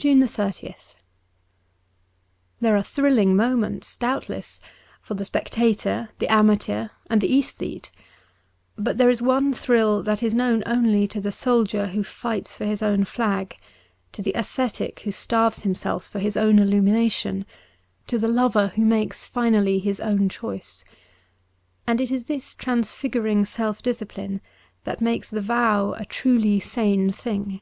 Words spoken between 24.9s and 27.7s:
makes the vow a truly sane thing.